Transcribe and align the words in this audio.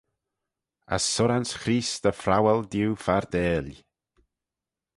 As 0.95 1.03
surranse 1.13 1.57
Chreest 1.61 2.01
dy 2.03 2.11
phrowal 2.21 2.61
diu 2.71 2.91
fardail. 3.03 3.67